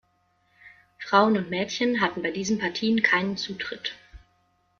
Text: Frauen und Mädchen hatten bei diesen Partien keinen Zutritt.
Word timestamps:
Frauen 0.97 1.37
und 1.37 1.51
Mädchen 1.51 2.01
hatten 2.01 2.23
bei 2.23 2.31
diesen 2.31 2.57
Partien 2.57 3.03
keinen 3.03 3.37
Zutritt. 3.37 3.93